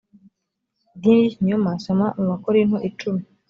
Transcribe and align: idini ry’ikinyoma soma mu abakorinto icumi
idini 0.95 1.17
ry’ikinyoma 1.19 1.69
soma 1.83 2.07
mu 2.15 2.21
abakorinto 2.27 2.77
icumi 2.89 3.21